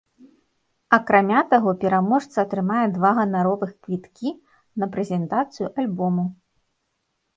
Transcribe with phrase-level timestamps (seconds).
[0.97, 4.29] Акрамя таго, пераможца атрымае два ганаровых квіткі
[4.85, 6.25] на прэзентацыю альбому.